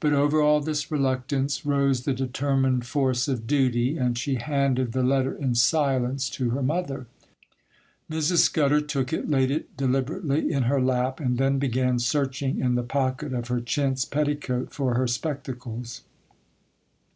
But 0.00 0.12
over 0.12 0.42
all 0.42 0.60
this 0.60 0.90
reluctance 0.90 1.64
rose 1.64 2.02
the 2.02 2.12
determined 2.12 2.84
force 2.84 3.28
of 3.28 3.46
duty; 3.46 3.96
and 3.96 4.18
she 4.18 4.34
handed 4.34 4.90
the 4.90 5.04
letter 5.04 5.36
in 5.36 5.54
silence 5.54 6.28
to 6.30 6.50
her 6.50 6.64
mother. 6.64 7.06
Mrs. 8.10 8.38
Scudder 8.38 8.80
took 8.80 9.12
it, 9.12 9.30
laid 9.30 9.52
it 9.52 9.76
deliberately 9.76 10.50
in 10.50 10.64
her 10.64 10.80
lap, 10.82 11.20
and 11.20 11.38
then 11.38 11.60
began 11.60 12.00
searching 12.00 12.58
in 12.58 12.74
the 12.74 12.82
pocket 12.82 13.32
of 13.32 13.46
her 13.46 13.60
chintz 13.60 14.04
petticoat 14.04 14.72
for 14.74 14.94
her 14.94 15.06
spectacles. 15.06 16.02